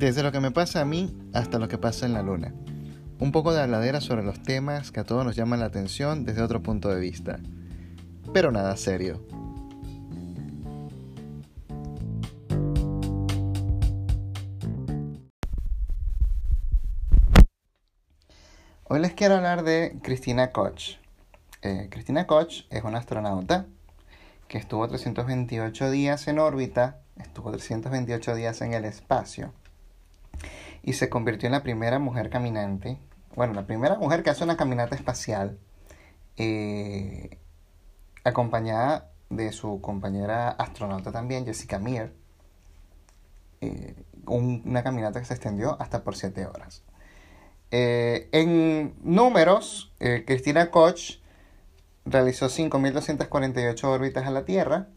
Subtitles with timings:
[0.00, 2.54] Desde lo que me pasa a mí hasta lo que pasa en la luna.
[3.18, 6.40] Un poco de habladera sobre los temas que a todos nos llaman la atención desde
[6.40, 7.38] otro punto de vista.
[8.32, 9.22] Pero nada serio.
[18.84, 20.96] Hoy les quiero hablar de Cristina Koch.
[21.60, 23.66] Eh, Cristina Koch es una astronauta
[24.48, 29.52] que estuvo 328 días en órbita, estuvo 328 días en el espacio
[30.82, 32.98] y se convirtió en la primera mujer caminante,
[33.34, 35.58] bueno, la primera mujer que hace una caminata espacial,
[36.36, 37.38] eh,
[38.24, 42.12] acompañada de su compañera astronauta también, Jessica Meir,
[43.60, 43.94] eh,
[44.26, 46.82] una caminata que se extendió hasta por 7 horas.
[47.72, 49.92] en números,
[50.26, 51.20] Cristina Koch
[52.04, 54.88] realizó 5.248 órbitas a la Tierra,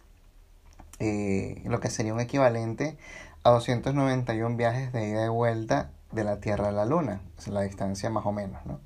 [1.00, 2.98] eh, lo que sería un equivalente
[3.44, 7.62] a 291 viajes de ida y vuelta de la Tierra a la Luna, es la
[7.62, 8.80] distancia más o menos, ¿no?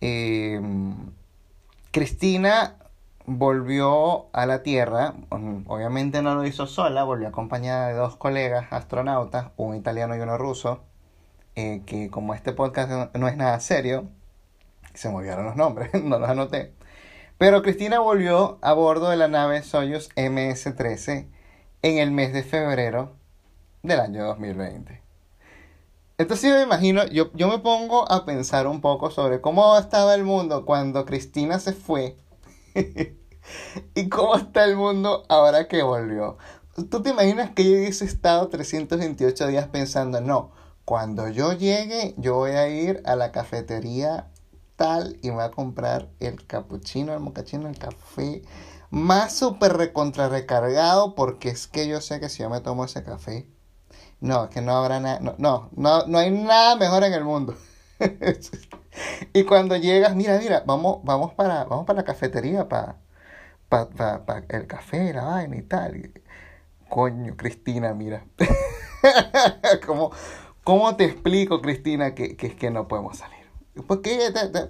[0.00, 1.12] Em,
[1.90, 2.76] Cristina
[3.26, 9.48] volvió a la Tierra, obviamente no lo hizo sola, volvió acompañada de dos colegas astronautas,
[9.56, 10.82] un italiano y uno ruso,
[11.56, 14.08] eh, que como este podcast no es nada serio,
[14.94, 16.74] se me olvidaron los nombres, no los anoté.
[17.38, 21.26] Pero Cristina volvió a bordo de la nave Soyuz MS-13
[21.82, 23.12] en el mes de febrero
[23.82, 25.02] del año 2020.
[26.18, 30.14] Entonces yo me imagino, yo, yo me pongo a pensar un poco sobre cómo estaba
[30.14, 32.16] el mundo cuando Cristina se fue
[33.94, 36.36] y cómo está el mundo ahora que volvió.
[36.90, 40.52] ¿Tú te imaginas que yo hubiese estado 328 días pensando, no,
[40.84, 44.30] cuando yo llegue yo voy a ir a la cafetería
[45.22, 48.42] y me voy a comprar el cappuccino, el mocachino, el café
[48.90, 53.04] más súper recontra recargado porque es que yo sé que si yo me tomo ese
[53.04, 53.46] café,
[54.20, 57.56] no, que no habrá nada, no, no, no, no hay nada mejor en el mundo.
[59.32, 62.98] y cuando llegas, mira, mira, vamos, vamos para, vamos para la cafetería para
[63.68, 66.12] pa, el café, la vaina y tal.
[66.88, 68.24] coño, Cristina, mira.
[69.86, 70.12] ¿Cómo,
[70.64, 73.39] ¿Cómo te explico, Cristina, que, que es que no podemos salir?
[73.86, 74.18] ¿Por qué?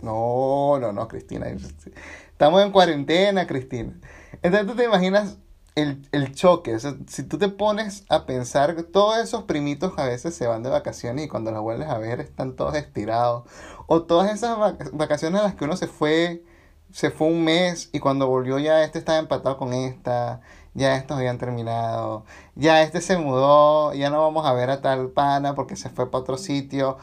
[0.03, 1.47] No, no, no, Cristina.
[1.47, 3.95] Estamos en cuarentena, Cristina.
[4.43, 5.39] Entonces tú te imaginas
[5.75, 6.79] el, el choque.
[7.07, 11.25] si tú te pones a pensar, todos esos primitos a veces se van de vacaciones
[11.25, 13.45] y cuando los vuelves a ver están todos estirados.
[13.87, 14.59] O todas esas
[14.93, 16.45] vacaciones a las que uno se fue,
[16.93, 20.41] se fue un mes y cuando volvió ya este estaba empatado con esta,
[20.75, 22.25] ya estos habían terminado,
[22.55, 26.11] ya este se mudó, ya no vamos a ver a tal pana porque se fue
[26.11, 26.99] para otro sitio.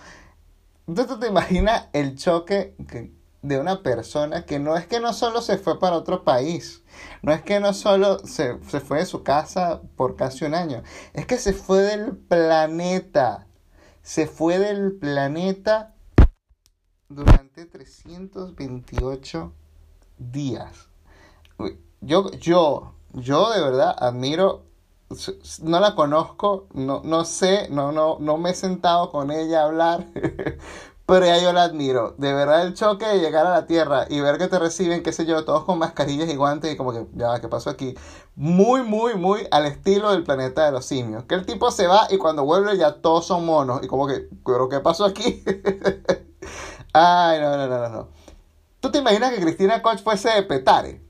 [0.88, 2.76] Entonces tú te imaginas el choque
[3.42, 6.84] de una persona que no es que no solo se fue para otro país,
[7.22, 10.84] no es que no solo se, se fue de su casa por casi un año,
[11.14, 13.48] es que se fue del planeta,
[14.02, 15.94] se fue del planeta
[17.10, 19.54] durante 328
[20.18, 20.88] días.
[22.00, 24.67] Yo, yo, yo de verdad admiro
[25.64, 29.66] no la conozco, no, no sé, no, no, no me he sentado con ella a
[29.66, 30.08] hablar,
[31.06, 32.16] pero ya yo la admiro.
[32.18, 35.14] De verdad el choque de llegar a la Tierra y ver que te reciben, qué
[35.14, 37.96] sé yo, todos con mascarillas y guantes y como que, ya, ¿qué pasó aquí?
[38.36, 41.24] Muy, muy, muy al estilo del planeta de los simios.
[41.24, 44.30] Que el tipo se va y cuando vuelve ya todos son monos y como que,
[44.46, 45.44] ¿pero qué pasó aquí?
[46.94, 48.10] Ay, no, no, no, no.
[48.82, 51.07] ¿Tú te imaginas que Cristina Koch fuese de Petare?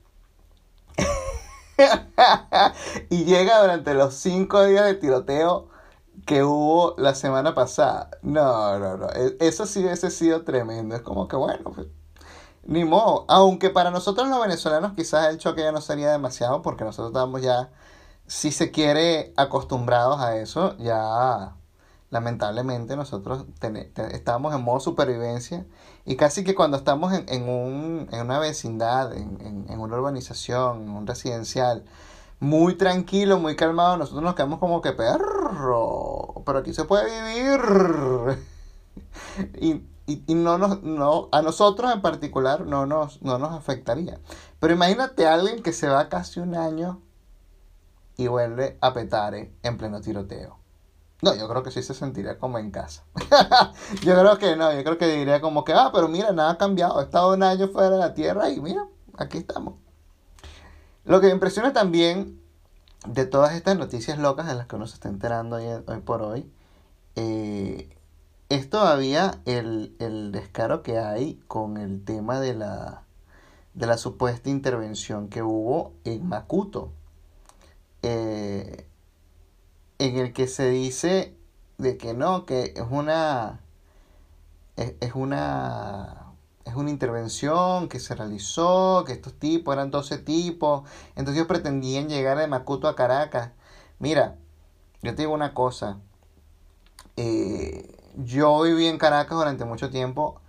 [3.10, 5.70] y llega durante los cinco días de tiroteo
[6.26, 8.12] que hubo la semana pasada.
[8.22, 9.10] No, no, no.
[9.12, 10.96] E, eso sí hubiese sido tremendo.
[10.96, 11.88] Es como que bueno, pues,
[12.64, 13.26] ni modo.
[13.30, 17.42] Aunque para nosotros los venezolanos quizás el choque ya no sería demasiado porque nosotros estamos
[17.42, 17.72] ya,
[18.28, 20.78] si se quiere, acostumbrados a eso.
[20.80, 21.57] Ya
[22.10, 23.46] lamentablemente nosotros
[24.12, 25.66] estábamos en modo supervivencia
[26.06, 30.84] y casi que cuando estamos en, en, un, en una vecindad, en, en, una urbanización,
[30.84, 31.84] en un residencial,
[32.40, 38.40] muy tranquilo, muy calmado, nosotros nos quedamos como que perro, pero aquí se puede vivir.
[39.60, 39.74] y,
[40.06, 44.20] y, y, no nos, no, a nosotros en particular no nos, no nos afectaría.
[44.60, 47.02] Pero imagínate a alguien que se va casi un año
[48.16, 50.58] y vuelve a petar en pleno tiroteo.
[51.22, 53.04] No, yo creo que sí se sentiría como en casa.
[54.04, 56.58] yo creo que no, yo creo que diría como que, ah, pero mira, nada ha
[56.58, 57.00] cambiado.
[57.02, 58.86] He estado un año fuera de la Tierra y mira,
[59.18, 59.76] aquí estamos.
[61.06, 62.40] Lo que me impresiona también
[63.08, 66.22] de todas estas noticias locas de las que uno se está enterando hoy, hoy por
[66.22, 66.52] hoy,
[67.16, 67.90] eh,
[68.50, 73.04] es todavía el, el, descaro que hay con el tema de la,
[73.74, 76.92] de la supuesta intervención que hubo en Makuto.
[78.04, 78.88] Eh,
[80.00, 81.36] en el que se dice
[81.78, 83.62] de que no, que es una
[84.76, 86.28] es, es una
[86.66, 90.84] es una intervención que se realizó, que estos tipos eran 12 tipos,
[91.16, 93.52] entonces ellos pretendían llegar de Macuto a Caracas.
[94.00, 94.36] Mira,
[95.02, 96.00] yo te digo una cosa,
[97.16, 100.42] eh, yo viví en Caracas durante mucho tiempo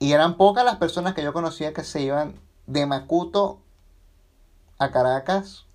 [0.00, 3.60] y eran pocas las personas que yo conocía que se iban de Macuto
[4.78, 5.66] a Caracas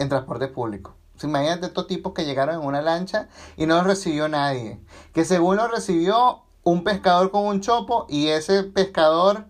[0.00, 0.97] en transporte público.
[1.22, 4.80] Imagínate estos tipos que llegaron en una lancha y no los recibió nadie.
[5.12, 9.46] Que según los recibió un pescador con un chopo y ese pescador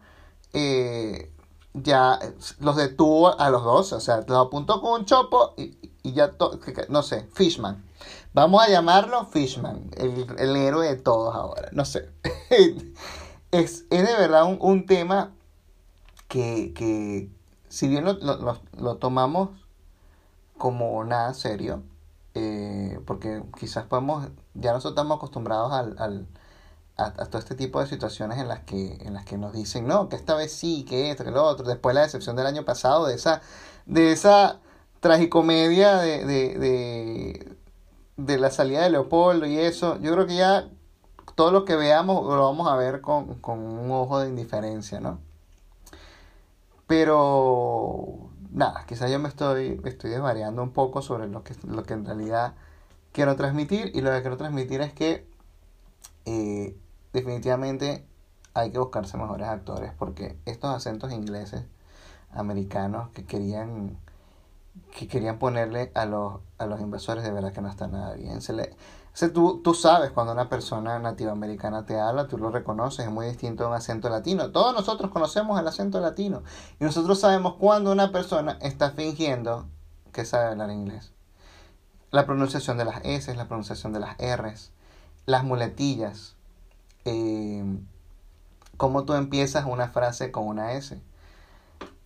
[0.52, 1.32] eh,
[1.74, 2.18] ya
[2.60, 3.92] los detuvo a los dos.
[3.92, 6.32] O sea, los apuntó con un chopo y, ya,
[6.88, 7.84] no sé, Fishman.
[8.34, 11.68] Vamos a llamarlo Fishman, el, héroe de todos ahora.
[11.72, 12.08] No sé.
[13.50, 15.32] es, de verdad un, tema
[16.28, 17.30] que,
[17.68, 19.50] si bien lo, tomamos
[20.58, 21.82] como nada serio,
[22.34, 26.26] eh, porque quizás podemos, ya nosotros estamos acostumbrados al,
[26.96, 30.08] a, todo este tipo de situaciones en las que en las que nos dicen no
[30.08, 33.06] que esta vez sí que esto que lo otro después la decepción del año pasado
[33.06, 33.40] de esa
[33.86, 34.60] de esa
[35.00, 37.56] tragicomedia de, de,
[38.16, 39.98] de, la salida de Leopoldo y eso.
[40.00, 40.68] Yo creo que ya
[41.36, 45.20] todo lo que veamos lo vamos a ver con, con un ojo de indiferencia no
[46.88, 51.94] pero nada quizás yo me estoy estoy desvariando un poco sobre lo que lo que
[51.94, 52.54] en realidad
[53.12, 55.26] quiero transmitir y lo que quiero transmitir es que
[56.24, 56.76] eh,
[57.12, 58.06] definitivamente
[58.54, 61.64] hay que buscarse mejores actores porque estos acentos ingleses,
[62.30, 63.98] americanos que querían
[64.96, 68.40] que querían ponerle a los, a los invasores de verdad que no está nada bien.
[68.42, 68.76] Se le,
[69.26, 73.26] tú, tú sabes cuando una persona nativa americana te habla, tú lo reconoces, es muy
[73.26, 74.52] distinto a un acento latino.
[74.52, 76.44] Todos nosotros conocemos el acento latino
[76.78, 79.66] y nosotros sabemos cuando una persona está fingiendo
[80.12, 81.12] que sabe hablar inglés.
[82.10, 84.70] La pronunciación de las S, la pronunciación de las R's,
[85.26, 86.36] las muletillas,
[87.04, 87.64] eh,
[88.76, 91.02] cómo tú empiezas una frase con una S.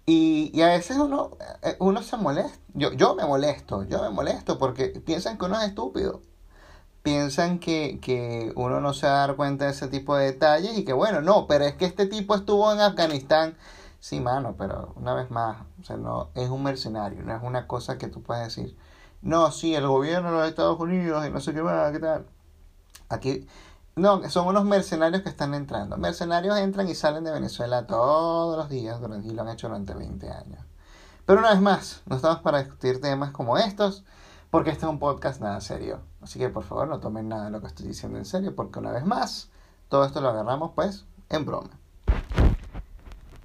[0.07, 2.59] Y, y, a veces uno, eh, uno se molesta.
[2.75, 6.23] Yo, yo me molesto, yo me molesto porque piensan que uno es estúpido.
[7.03, 10.79] Piensan que, que uno no se va a dar cuenta de ese tipo de detalles
[10.79, 13.57] y que bueno, no, pero es que este tipo estuvo en Afganistán.
[14.01, 17.67] Sí, mano, pero una vez más, o sea, no, es un mercenario, no es una
[17.67, 18.77] cosa que tú puedes decir.
[19.23, 22.27] No, sí, el gobierno de los Estados Unidos y no sé qué más, qué tal.
[23.09, 23.47] Aquí,
[23.95, 25.97] no, son unos mercenarios que están entrando.
[25.97, 30.31] Mercenarios entran y salen de Venezuela todos los días y lo han hecho durante 20
[30.31, 30.65] años.
[31.27, 34.05] Pero una vez más, no estamos para discutir temas como estos,
[34.51, 36.01] porque este es un podcast nada serio.
[36.23, 38.79] Así que por favor no tomen nada de lo que estoy diciendo en serio, porque
[38.79, 39.51] una vez más,
[39.89, 41.71] todo esto lo agarramos pues en broma.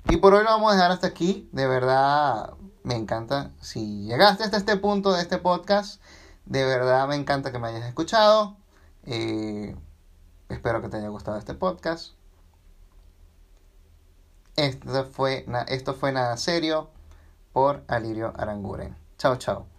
[0.09, 1.49] Y por hoy lo vamos a dejar hasta aquí.
[1.51, 2.53] De verdad,
[2.83, 3.51] me encanta.
[3.59, 6.01] Si llegaste hasta este punto de este podcast,
[6.45, 8.55] de verdad me encanta que me hayas escuchado.
[9.03, 9.75] Eh,
[10.49, 12.13] Espero que te haya gustado este podcast.
[14.55, 16.89] Esto fue, esto fue Nada Serio
[17.51, 18.95] por Alirio Aranguren.
[19.17, 19.76] Chao, chao.